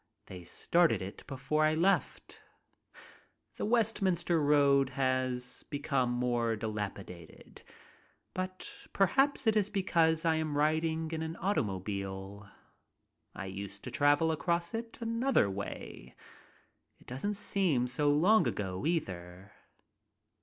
[0.25, 2.41] They started it before I left.
[3.57, 7.61] The Westminster Road has become very dilapidated,
[8.33, 12.49] but perhaps it is because I am riding in an automobile.
[13.35, 16.15] I used to travel across it another way.
[16.97, 19.51] It doesn't seem so long ago, either.